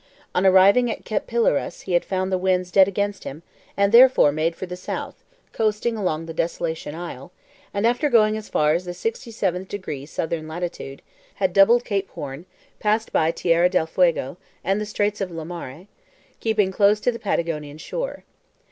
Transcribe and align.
On 0.33 0.47
arriving 0.47 0.89
at 0.89 1.05
Cape 1.05 1.27
Pilares 1.27 1.81
he 1.81 1.93
had 1.93 2.03
found 2.03 2.31
the 2.31 2.39
winds 2.39 2.71
dead 2.71 2.87
against 2.87 3.23
him, 3.23 3.43
and 3.77 3.91
therefore 3.91 4.31
made 4.31 4.55
for 4.55 4.65
the 4.65 4.75
south, 4.75 5.23
coasting 5.53 5.95
along 5.95 6.25
the 6.25 6.33
Desolation 6.33 6.95
Isle, 6.95 7.31
and 7.71 7.85
after 7.85 8.09
going 8.09 8.35
as 8.35 8.49
far 8.49 8.73
as 8.73 8.85
the 8.85 8.95
sixty 8.95 9.29
seventh 9.29 9.67
degree 9.67 10.07
southern 10.07 10.47
latitude, 10.47 11.03
had 11.35 11.53
doubled 11.53 11.85
Cape 11.85 12.09
Horn, 12.09 12.47
passed 12.79 13.13
by 13.13 13.29
Terra 13.29 13.69
del 13.69 13.85
Fuego 13.85 14.37
and 14.63 14.81
the 14.81 14.87
Straits 14.87 15.21
of 15.21 15.29
Lemaire, 15.29 15.85
keeping 16.39 16.71
close 16.71 16.99
to 17.01 17.11
the 17.11 17.19
Patagonian 17.19 17.77
shore. 17.77 18.23